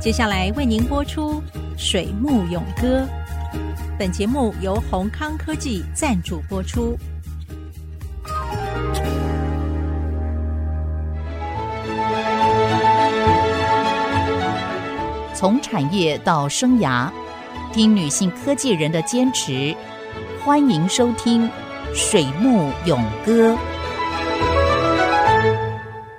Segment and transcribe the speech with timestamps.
[0.00, 1.42] 接下来为您播出
[1.76, 3.00] 《水木咏歌》。
[3.98, 6.96] 本节目由宏康科技赞助播出。
[15.34, 17.10] 从产业到生涯，
[17.72, 19.74] 听女性科技人的坚持。
[20.44, 21.42] 欢迎收听
[21.92, 23.50] 《水木咏歌》。《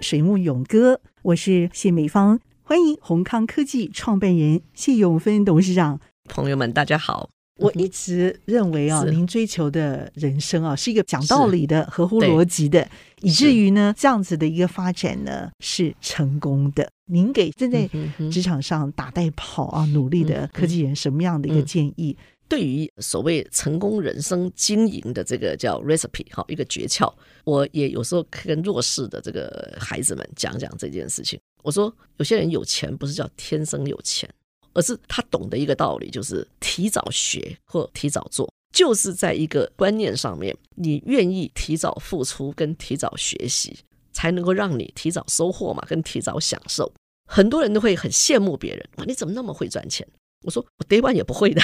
[0.00, 2.40] 水木咏歌》，我是谢美芳。
[2.70, 6.00] 欢迎宏康科技创办人谢永芬董事长。
[6.26, 7.28] 朋友们，大家好。
[7.56, 12.88] 我一直认为啊，您追求的人生啊，是一个讲道理的、合乎逻辑的，
[13.22, 16.88] 以至于呢，这样子的一个发展呢，是成功的。
[17.06, 17.90] 您给正在
[18.30, 22.16] 职场上打带跑啊，努力的科技人什么样的一个建议？
[22.48, 31.36] 对于所谓成功人生经营的这个叫 recipe 哈，一个诀窍，我也有时候跟弱势的这个孩子们讲讲这件事情。
[31.62, 34.28] 我说，有些人有钱不是叫天生有钱。
[34.72, 43.76] 而是他懂得一个道理，就是提早学或提早做，就是在一个观念上面，你愿意提早付出跟提早学习，
[44.12, 46.92] 才能够让你提早收获嘛，跟提早享受。
[47.26, 50.06] 很多人都会很羡慕别人，哇，你怎么那么会赚钱？
[50.44, 51.60] 我说我 day one 也不会的，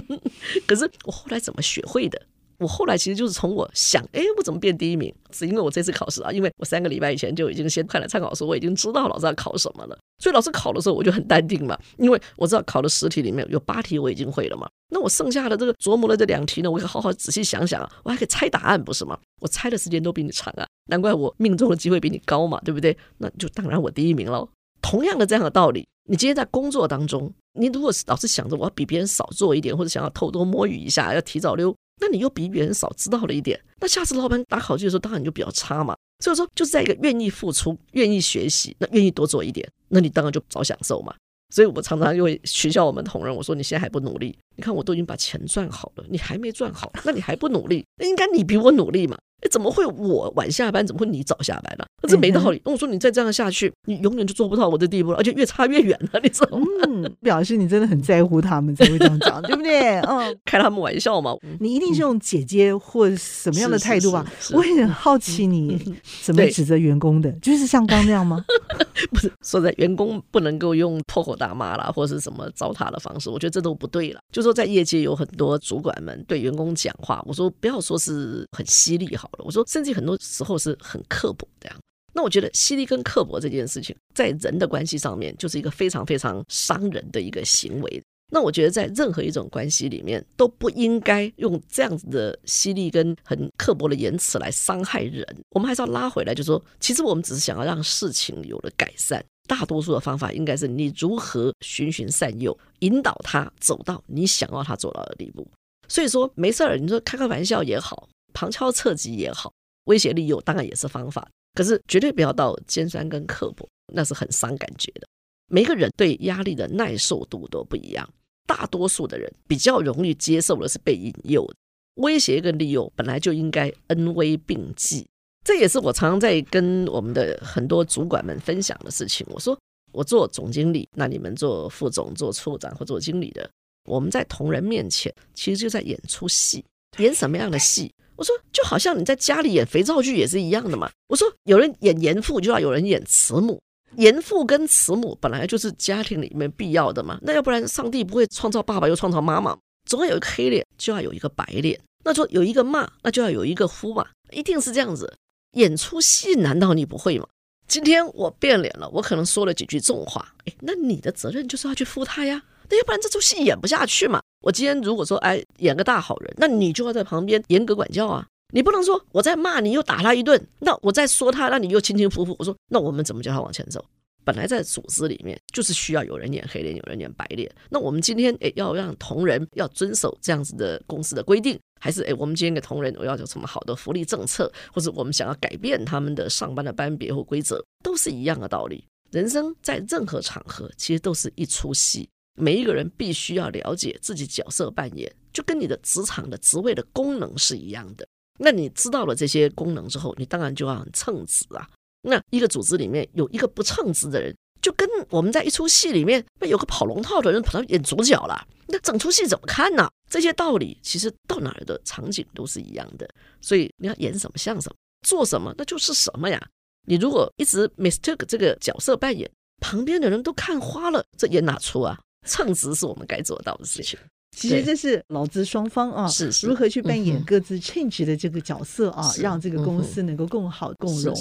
[0.66, 2.18] 可是我后来怎么学会的？
[2.58, 5.14] 我后来其实就是从我想，哎，我怎么变第一名？
[5.30, 9.96] 是因为我这次考试啊，因为我三个礼拜以前就已经先看了参考书，我已经知道老师要考什么了。
[10.20, 14.68] 所以老师考的时候我就很淡定嘛，因为我知道考的十题里面有八题我已经会了嘛。
[14.90, 19.16] 那我剩下的这个琢磨的这两题呢，我可以好好仔细想想啊，我还可以猜答案，不是吗？
[19.40, 22.96] 我猜的时间都比你长啊，难怪我命中的机会比你高嘛，对不对？
[23.18, 24.48] 那就当然我第一名喽。
[24.82, 31.74] 同样的这样的道理，你今天在工作当中，你如果是老是想着我要比别人少做一点，或者想要偷偷摸鱼一下，要提早溜。
[32.00, 35.96] 那你又比别人少知道了一点，那下次老板打考据的时候，当然你就比较差嘛。
[36.20, 41.14] 所以说，就是在一个愿意付出、愿意学习、那愿意多做一点，那你当然就早享受嘛。
[41.54, 49.16] 所以我常常就会取笑我们同仁，我说你现在还不努力，你看我都已经把钱赚好了，你还没赚好，那你还不努力，那应该你比我努力嘛。
[49.40, 50.84] 哎，怎么会我晚下班？
[50.84, 51.84] 怎么会你早下班呢？
[52.08, 52.60] 这没道理。
[52.64, 56.18] 那我说你再这样下去，你永远就做不到我的地步了，而且越差越远了。
[56.20, 56.66] 你知道吗？
[56.88, 60.00] 嗯，表示你真的很在乎他们才会这样讲，对不对？
[60.10, 61.36] 嗯，开他们玩笑嘛。
[61.60, 64.26] 你一定是用姐姐或什么样的态度吧？
[64.54, 68.44] 我也很好奇你怎么指责员工的，就是像刚那样吗？
[69.12, 74.18] 不是，说在员工不能够用破口大骂啦，或者是什么糟蹋的方式，我觉得这都不对了。
[74.32, 79.44] 就说在业界有很多主管们对员工讲话，我说不要说是很犀利好了。
[79.44, 81.78] 我说，甚至很多时候是很刻薄这样。
[82.14, 88.02] 那我觉得犀利跟刻薄这件事情，在人的关系上面，就是一个非常非常伤人的一个行为。
[88.30, 95.24] 那我觉得在任何一种关系里面，都不应该用这样子的犀利跟很刻薄的言辞来伤害人。
[95.50, 99.24] 我们还是要拉回来，就是说，其实我们只是想要让事情有了改善。
[99.48, 105.44] 大多数的方法应该是你如何循循善诱，引导他走到你想要他走到的地步。
[105.88, 108.08] 所以说，没事儿，你说开开玩笑也好。
[108.34, 109.52] 旁敲侧击也好，
[109.86, 115.08] 威胁利诱当然也是方法，可是绝对不要到尖酸跟刻薄，那是很伤感觉的。
[115.50, 118.08] 每个人对压力的耐受度都不一样，
[118.46, 121.50] 大多数的人比较容易接受的是被引诱，
[121.94, 125.08] 威胁跟利诱本来就应该恩威并济。
[125.48, 129.26] 这也是我常常在跟我们的很多主管们分享的事情。
[129.30, 129.58] 我说，
[129.92, 133.48] 我做总经理，那你们做副总、做处长或做经理的，
[133.86, 136.62] 我们在同仁面前其实就在演出戏，
[136.98, 137.90] 演什么样的戏？
[138.14, 140.90] 我说，就好像你在家里演肥皂剧也是一样的嘛。
[141.06, 143.58] 我说，有人演严父，就要有人演慈母。
[143.96, 147.18] 严父跟慈母本来就是家庭里面必要的嘛。
[147.22, 149.56] 那要不然，上帝不会创造爸爸又创造妈妈，
[149.86, 151.80] 总要有一个黑脸，就要有一个白脸。
[152.04, 155.16] 那说有一个骂，那就要有一个呼嘛，一定是这样子。
[155.52, 157.26] 演出戏，难道你不会吗？
[157.66, 162.42] 今天我变脸了，我可能说了几句重话，哎，那你的责任就是要去负他呀。
[162.70, 164.20] 那要不然这出戏演不下去嘛。
[164.40, 168.26] 我今天如果说哎演个大好人，那你就要在旁边严格管教啊！
[168.52, 172.34] 你不能说我在骂你又打他一顿，那我再说他，那你又轻轻浮浮。
[172.38, 173.84] 我说那我们怎么叫他往前走？
[174.24, 177.50] 本来在组织里面就是需要有人演黑脸，有人演白脸。
[177.70, 188.84] 那我们今天诶要让同仁要遵守这样子的公司的规定，还是诶我们今天给同仁我要有什么好的福利政策，或者我们想要改变他们的上班的班别或规则，都是一样的道理。
[189.10, 192.08] 人生在任何场合其实都是一出戏。
[192.40, 198.06] 每一个人必须要了解自己角色扮演，就跟你的职场的职位的功能是一样的。
[198.38, 201.68] 那你知道了这些功能之后，你当然就要很称职啊。
[202.08, 209.88] 那一个组织里面有一个不称职的人，就跟我们在一出戏里面，那有个跑龙套的人跑到演主角了，那整出戏怎么看呢？
[210.10, 213.08] 这些道理其实到哪儿的场景都是一样的。
[213.40, 214.76] 所以你要演什么像什么，
[215.06, 216.40] 做什么那就是什么呀。
[216.86, 219.30] 你如果一直 mistake 这个角色扮演，
[219.60, 221.98] 旁边的人都看花了，这演哪出啊？
[222.26, 223.98] 称职是我们该做到的事情。
[224.36, 231.14] 其实这是劳资双方啊，是如何去扮演各自称职的这个角色啊，让这个公司能够更好共荣。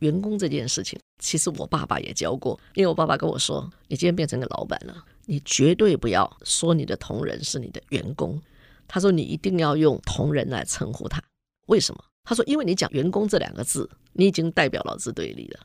[0.00, 8.40] 员工这件事情，其实我爸爸也教过，因为我爸爸跟我说：“你今天变成个老板了，你绝对不要说你的同仁是你的员工。”
[8.88, 11.22] 他说：“你一定要用同仁来称呼他。
[11.66, 15.60] 为什么？”他说：“因为你讲员工这两个字，你已经代表了资对立了。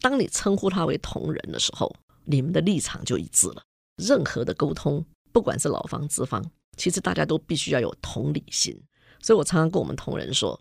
[0.00, 3.62] 当你称呼他为同仁的时候，你们的立场就一致了。
[3.96, 6.42] 任何的沟通。”不管是老方资方，
[6.78, 8.76] 其实大家都必须要有同理心。
[9.22, 10.58] 所以我常常跟我们同仁说，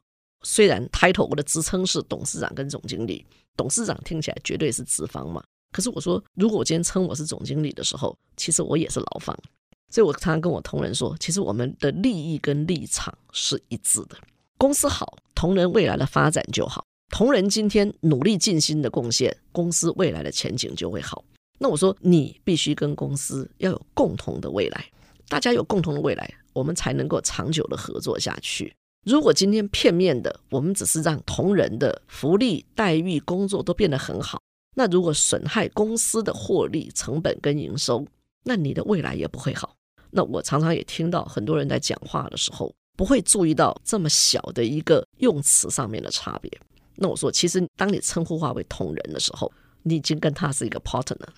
[0.50, 3.26] 虽然 title 我的职称是董事长跟总经理，
[3.58, 5.44] 董事长听起来绝对是资方嘛。
[5.74, 9.38] 可是我说，如果我今天称我是总经理的时候，其实我也是劳方。
[9.92, 14.18] 所以我常常跟我同仁说，其实我们的利益跟立场是一致的。
[14.58, 16.82] 公司好，同仁未来的发展就好。
[17.10, 21.26] 同仁今天努力尽心的贡献，公司未来的前景就会好。
[21.60, 24.86] 那我说，你必须跟公司要有共同的未来，
[25.28, 28.74] 大家有共同的未来，我们才能够长久的合作下去。
[29.07, 34.42] 如果今天片面的，我们只是让同仁的福利待遇、工作都变得很好，
[34.75, 38.06] 那如果损害公司的获利、成本跟营收，
[38.44, 39.74] 那你的未来也不会好。
[40.12, 46.51] 那我常常也听到很多人在讲话的时候，不会注意到这么小的一个用词上面的差别。
[46.98, 49.50] 那我说，其实当你称呼化为同仁的时候，
[49.83, 51.33] 你已经跟他是一个 partner 了。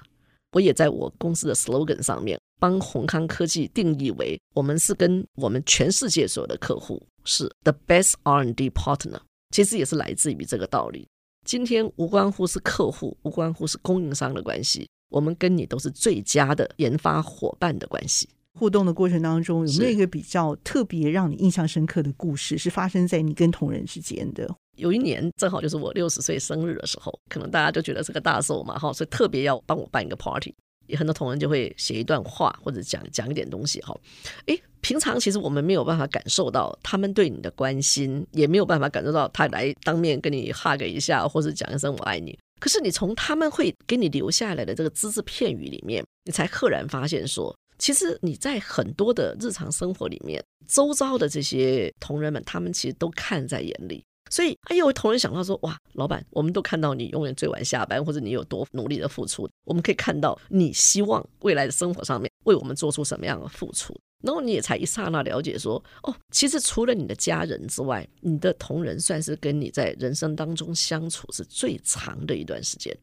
[0.54, 7.00] 我也在我公司的 slogan 上面帮宏康科技定义为，我们是跟我们全世界所有的客户
[7.30, 9.20] 是 the best R&D partner，
[9.52, 11.08] 其实也是来自于这个道理。
[11.46, 18.28] 今天无关乎是客户，无关乎是供应商的关系，我们跟你都是最佳的研发伙伴的关系。
[18.58, 24.50] 互动的过程当中，有没有一个比较特别让你印象深刻的故事，是发生在你跟同仁之间的？
[24.76, 30.56] 有一年正好就是我六十岁生日的时候，可能大家就觉得是个大寿嘛，哈，所以特别要帮我办一个 party，也
[30.96, 33.98] 很多同仁就会写一段话或者讲讲一点东西，哈，
[34.46, 42.38] 诶，平常其实我们没有办法感受到他们对你的关心，也没有办法感受到他来当面跟你 hug 一下，或者讲一声我爱你。
[42.60, 54.04] 可是你从他们会给你留下来的这个只字片语里面，你才赫然发现说，其实你在很多的日常生活里面，周遭的这些同仁们，他们其实都看在眼里。
[54.30, 72.96] 所以，哎呦，同仁想到说，哇，老板，我们都看到你永远最晚下班，或者你有多努力的付出，我们可以看到你希望未来的生活上面为我们做出什么样的付出，然后你也才一刹那了解说，哦，其实除了你的家人之外，你的同仁算是跟你在人生当中相处是最长的一段时间。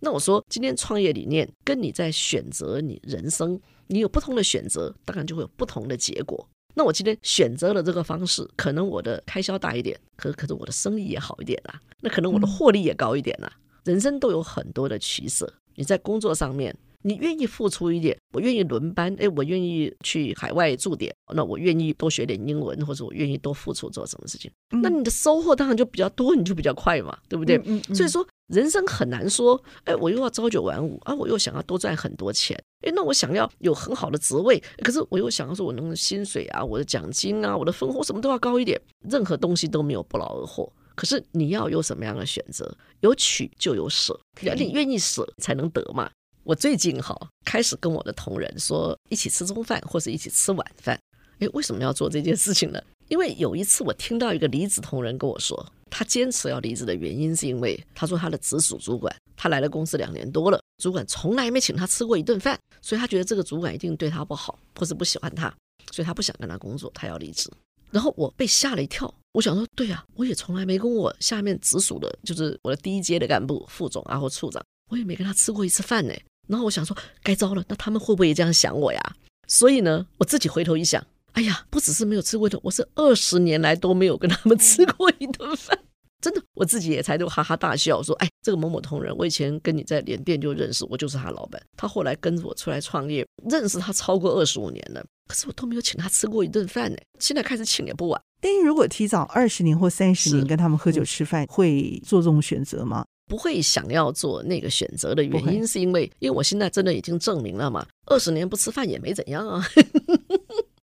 [0.00, 6.48] 那我说，今天创业理念跟你在选择你人生，你有不同的选择，当然就会有不同的结果。
[6.74, 11.80] 那我今天选择了这个方式，可能我的开销大一点，可可是我的生意也好一点啦。
[12.00, 13.52] 那可能我的获利也高一点啦。
[13.84, 15.52] 人生都有很多的取舍。
[15.74, 24.50] 你在工作上面，你愿意付出一点，我愿意轮班，哎，我愿意去海外驻点，那我愿意多学点英文，或者我愿意多付出做什么事情，
[24.82, 27.58] 那你的收获当然就比较多，你就比较快嘛，对不对？
[27.94, 28.26] 所以说。
[28.48, 40.70] 人生很难说，哎，我又要朝九晚五啊，我又想要多赚很多钱，哎，那我想要有很好的职位，可是我又想要说，我能薪水啊，我的奖金啊，我的分红什么都要高一点，任何东西都没有不劳而获。
[40.94, 42.70] 可是你要有什么样的选择？
[43.00, 46.10] 有取就有舍，你愿意舍才能得嘛。
[46.44, 51.00] 我最近哈开始跟我的同仁说，一起吃中饭或者一起吃晚饭。
[51.38, 52.82] 哎，为什么要做这件事情呢？
[53.08, 55.66] 因为有一次我听到一个离职同仁跟我说。
[55.94, 65.54] 他坚持要离职的原因，是因为他说他的直属主管，他来了公司两年多了，主管从来没请他吃过一顿饭，所以他觉得这个主管一定对他不好，或是不喜欢他，
[65.90, 67.50] 所以他不想跟他工作，他要离职。
[67.90, 76.14] 然后我被吓了一跳，我想说，对呀，我也从来没跟我下面直属的，就是我的第一阶的干部、副总啊或处长，我也没跟他吃过一次饭呢。
[76.48, 79.16] 然后我想说，该糟了，那他们会不会也这样想我呀？
[79.46, 81.06] 所以呢，我自己回头一想。
[81.32, 85.78] 哎呀，不只是没有吃过的，我是二十年来都没有跟他们吃过一顿饭，
[86.20, 98.20] 真的，我自己也才都哈哈大笑说，哎，这个某某同仁，我以前跟你在联电就认识，我就是他老板，他后来跟着我出来创业，认识他超过二十五年了，可是我都没有请他吃过一顿饭呢，现在开始请也不晚。
[98.40, 103.04] 但是如果提早二十年或三十年跟他们喝酒吃饭，会做这种选择吗？
[103.26, 109.64] 不会想要做那个选择的原因，是因为因为我现在真的已经证明了嘛，二十年不吃饭也没怎样啊。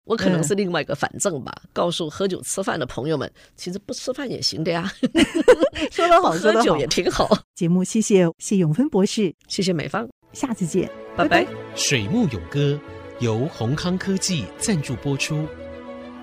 [0.06, 4.90] 我可能是另外一个反正吧，嗯、告诉喝酒吃饭的朋友们，其实不吃饭也行的呀。
[5.90, 7.28] 说得好， 喝酒也挺好。
[7.54, 11.46] 节目谢谢谢永芬博士，谢谢美方，下次见，拜拜。
[11.74, 12.80] 水木永歌
[13.18, 15.44] 由宏康科技赞助播出，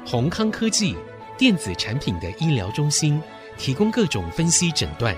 [0.06, 0.96] 宏康科技
[1.38, 3.22] 电子产品的医疗中心，
[3.58, 5.16] 提供各种分析诊断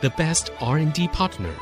[0.00, 1.52] ，The best R&D partner。